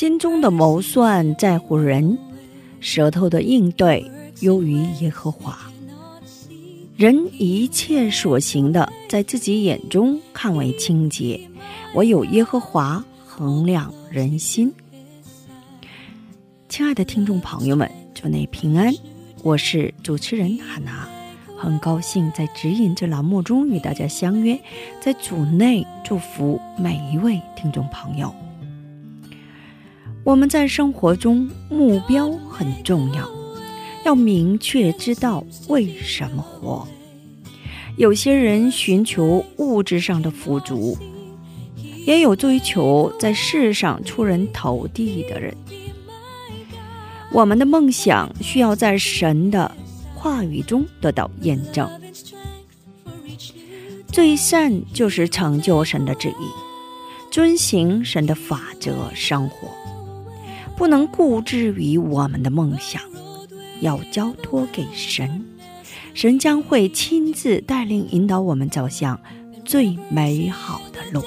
[0.00, 2.16] 心中的谋算在乎人，
[2.80, 5.58] 舌头的应对优于耶和华。
[6.96, 11.38] 人一切所行的，在自己眼中看为清洁，
[11.94, 14.72] 唯有耶和华衡量人心。
[16.70, 18.90] 亲爱的听众朋友们，祝你平安，
[19.42, 21.06] 我是主持人汉娜，
[21.58, 24.58] 很高兴在指引这栏目中与大家相约，
[24.98, 28.34] 在主内祝福每一位听众朋友。
[30.22, 33.28] 我们在生活中目标很重要，
[34.04, 36.86] 要明确知道为什么活。
[37.96, 40.96] 有些人寻求物质上的富足，
[42.06, 45.54] 也有追求在世上出人头地的人。
[47.32, 49.70] 我们的梦想需要在神的
[50.14, 51.88] 话语中得到验证。
[54.08, 59.68] 最善就是成就神的旨意，遵行神的法则生活。
[60.80, 63.02] 不能固执于我们的梦想，
[63.82, 65.44] 要交托给神，
[66.14, 69.20] 神将会亲自带领引导我们走向
[69.62, 71.22] 最美好的路。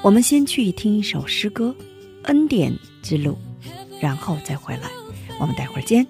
[0.00, 1.76] 我们先去听一首诗歌
[2.22, 3.36] 《恩典之路》，
[4.00, 4.90] 然后再回来。
[5.38, 6.06] 我们待会儿见。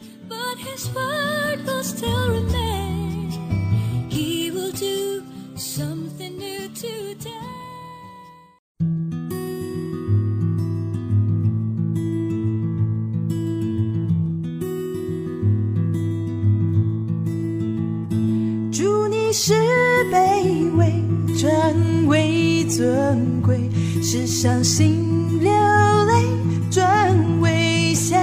[21.37, 21.75] 转
[22.07, 23.57] 为尊贵；
[24.03, 26.25] 世上心流泪，
[26.71, 28.17] 转为笑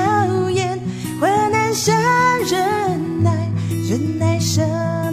[0.49, 0.79] 颜。
[1.19, 1.91] 患难舍
[2.49, 3.31] 忍耐，
[3.87, 4.67] 忍耐生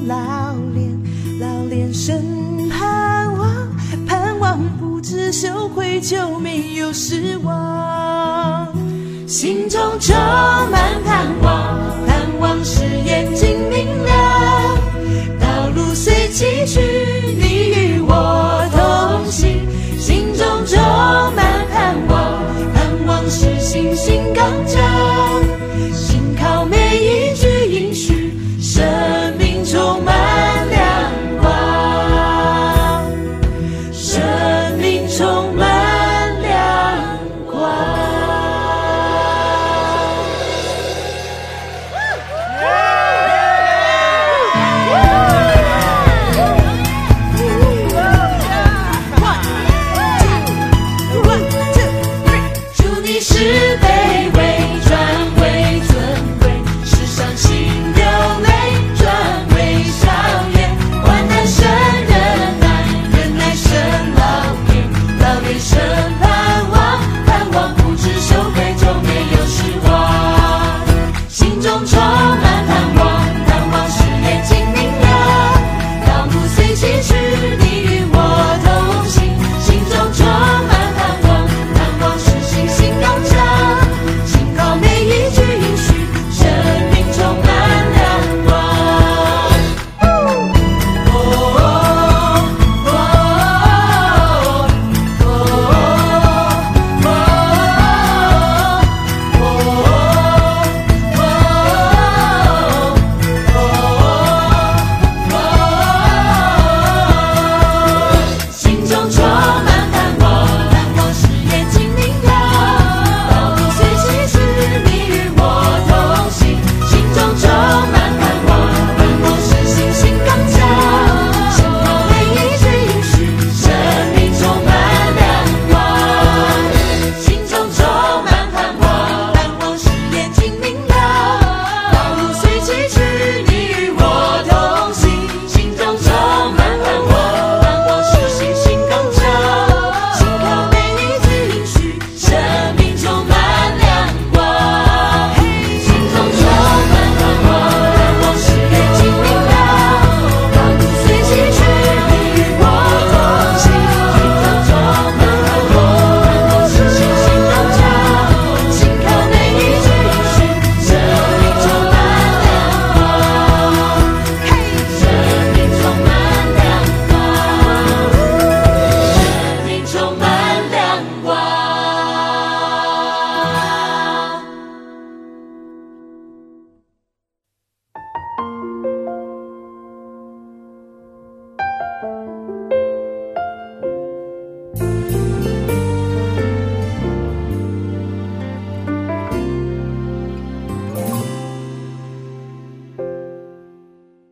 [0.09, 0.99] 老练，
[1.38, 3.69] 老练生盼望，
[4.06, 8.67] 盼望不知羞愧，就没有失望。
[9.27, 10.17] 心中充
[10.71, 14.17] 满盼望，盼望是眼睛明亮。
[15.38, 16.81] 道路虽崎岖，
[23.80, 25.29] 望是信心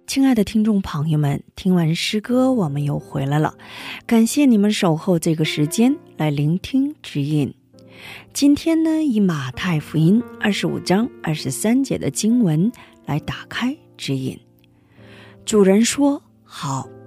[0.06, 3.54] 亲爱的听众朋友们听完诗歌我们又回来了。
[4.06, 7.54] 感谢你们守候这个时间来聆听指引。
[8.32, 12.70] 今天呢以马太福音二十五章二十三节的经文
[13.06, 14.38] 来打开指引。
[15.44, 16.97] 主人说好。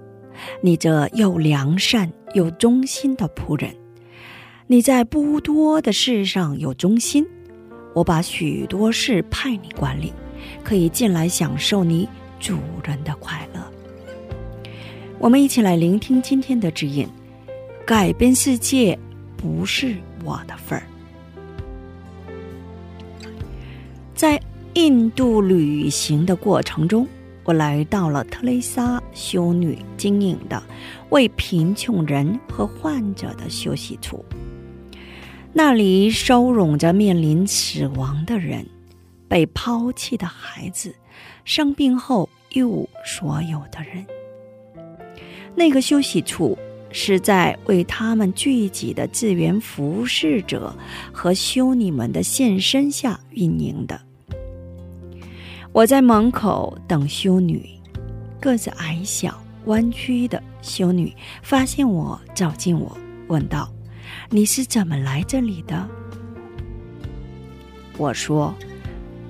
[0.60, 3.74] 你这又良善又忠心的仆人，
[4.66, 7.26] 你在不多的事上有忠心，
[7.94, 10.12] 我把许多事派你管理，
[10.64, 12.08] 可以进来享受你。”
[12.42, 13.60] 主人的快乐，
[15.20, 17.08] 我们一起来聆听今天的指引。
[17.86, 18.98] 改变世界
[19.36, 19.94] 不是
[20.24, 20.82] 我的份儿。
[24.12, 24.40] 在
[24.74, 27.06] 印度旅行的过程中，
[27.44, 30.62] 我来到了特蕾莎修女经营的
[31.10, 34.24] 为贫穷人和患者的休息处，
[35.52, 38.66] 那里收容着面临死亡的人。
[39.28, 40.94] 被抛弃的孩子，
[41.46, 44.04] 生病后一无所有的人。
[45.54, 46.58] 那个休息处
[46.90, 50.76] 是在为他们聚集的自愿服侍者
[51.10, 53.98] 和修女们的献身下运营的。
[55.72, 57.66] 我在门口等修女，
[58.38, 62.96] 个子矮小、弯曲的修女发现我，走近我，
[63.28, 63.72] 问道
[64.28, 65.88] ：“你是怎么来这里的？”
[67.98, 68.54] 我说。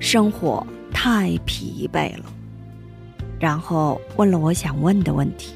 [0.00, 2.24] 生活太疲惫了，
[3.38, 5.52] 然后问了我想问的问题。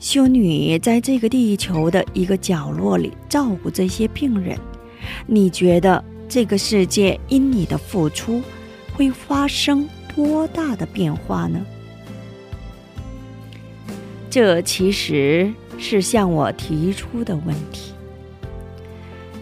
[0.00, 4.58] 修女在这个地球的一个角落里照顾这些病人，
[5.26, 8.40] 你觉得这个世界因你的付出
[8.94, 11.60] 会发生多大的变化呢？
[14.30, 17.92] 这其实是向我提出的问题。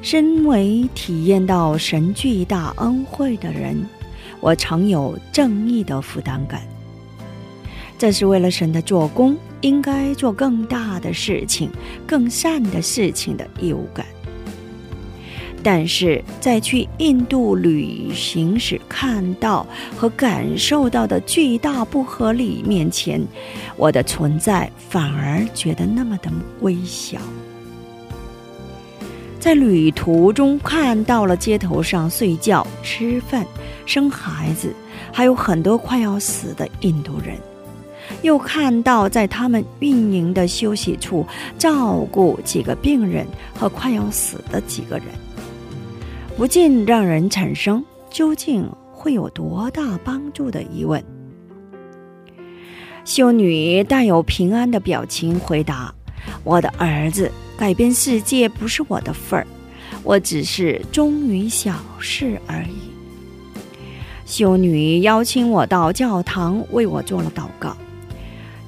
[0.02, 3.87] 身为体验到神巨大恩惠的人，
[4.40, 6.60] 我常有正义的负担感。
[7.96, 11.70] 这是为了神的做工，应该做更大的事情、
[12.04, 14.04] 更善的事情的义务感。
[15.62, 19.67] 但是在去印度旅行时看到
[19.97, 23.20] 和感受到的巨大不合理面前，
[23.76, 26.31] 我的存在反而觉得那么的
[26.61, 27.19] 微小。
[29.38, 33.45] 在旅途中看到了街头上睡觉、吃饭、
[33.87, 34.73] 生孩子，
[35.12, 37.37] 还有很多快要死的印度人；
[38.23, 41.26] 又看到在他们运营的休息处
[41.59, 45.07] 照顾几个病人和快要死的几个人，
[46.36, 51.02] 不禁让人产生究竟会有多大帮助的疑问。
[53.04, 55.94] 修女带有平安的表情回答
[56.44, 59.46] ：“我的儿子。”改变世界不是我的份儿，
[60.02, 62.90] 我只是忠于小事而已。
[64.26, 67.76] 修女邀请我到教堂为我做了祷告，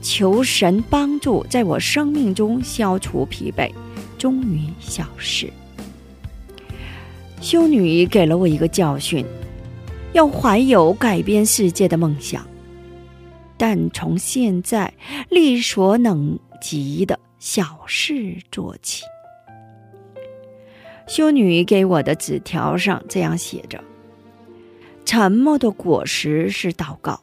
[0.01, 3.73] 求神帮助在我生命中消除疲惫，
[4.17, 5.53] 忠于小事。
[7.45, 9.23] 修女给了我一个教训：
[10.15, 12.43] 要怀有改变世界的梦想，
[13.59, 14.91] 但从现在
[15.29, 17.21] 力所能及的。
[17.39, 19.03] 小事做起。
[21.07, 23.85] 修女给我的纸条上这样写着
[25.05, 27.21] ：“沉默的果实是祷告，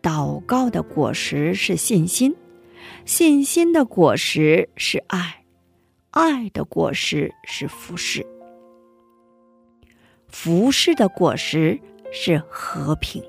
[0.00, 2.36] 祷告的果实是信心，
[3.04, 5.42] 信心的果实是爱，
[6.12, 8.24] 爱的果实是服饰，
[10.32, 11.78] 服饰的果实
[12.10, 13.22] 是和平。”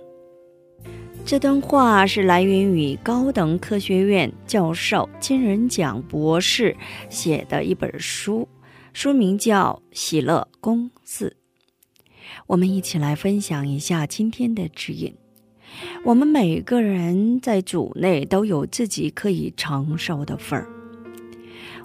[1.25, 6.75] 这段话是来源于高等科学院教授金仁奖博士
[7.09, 8.47] 写的一本书，
[8.91, 11.29] 书名叫《喜乐公司》。
[12.47, 15.15] 我们一起来分享一下今天的指引。
[16.03, 20.67] 我们每个人在主内都有自己可以承受的份儿，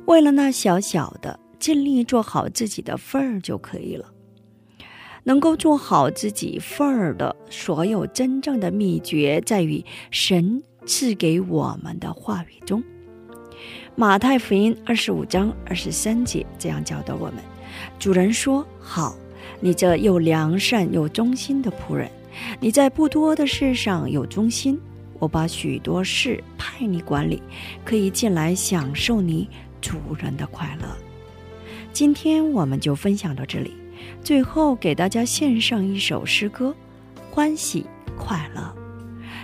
[0.06, 4.12] 为了那小小的，尽力做好自己的份儿就可以了。
[5.24, 12.82] 能够做好自己份儿的所有真正的秘诀，在于神赐给我们的话语中。
[13.94, 17.36] 马太福音二十五章二十三节这样教导我们：
[17.98, 19.16] 主人说：“好，
[19.60, 22.08] 你这又良善又忠心的仆人，
[22.60, 24.80] 你在不多的事上有忠心，
[25.18, 27.42] 我把许多事派你管理，
[27.84, 29.48] 可以进来享受你
[29.80, 30.86] 主人的快乐。”
[31.92, 33.77] 今天我们就分享到这里。
[34.22, 36.74] 最后给大家献上一首诗歌，
[37.30, 37.86] 欢喜
[38.16, 38.74] 快乐。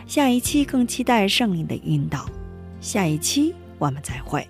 [0.07, 2.27] 下一期更期待圣灵的引导。
[2.81, 4.47] 下一期我们再会。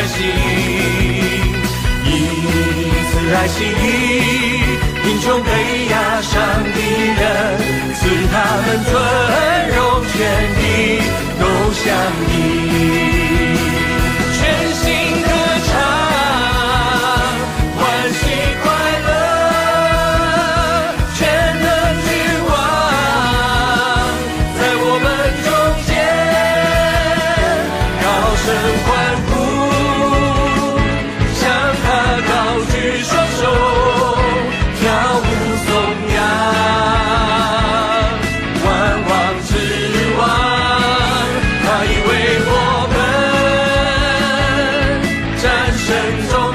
[0.00, 0.16] 他的百姓，
[2.06, 2.08] 以
[3.10, 3.58] 此来洗
[5.02, 5.50] 贫穷被
[5.90, 6.32] 压伤
[6.64, 6.78] 的
[7.18, 7.22] 人，
[7.94, 7.98] 赐
[8.32, 8.92] 他们尊
[9.76, 10.16] 荣权
[10.56, 10.62] 利
[45.90, 46.49] 珍重